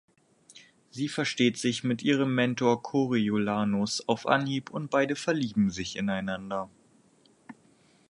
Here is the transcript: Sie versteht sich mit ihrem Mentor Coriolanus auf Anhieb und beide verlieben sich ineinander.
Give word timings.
Sie 0.89 1.07
versteht 1.07 1.57
sich 1.59 1.83
mit 1.83 2.01
ihrem 2.01 2.33
Mentor 2.33 2.81
Coriolanus 2.81 4.07
auf 4.09 4.25
Anhieb 4.25 4.71
und 4.71 4.89
beide 4.89 5.15
verlieben 5.15 5.69
sich 5.69 5.95
ineinander. 5.95 6.71